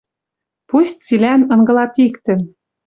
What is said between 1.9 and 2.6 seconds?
иктӹм;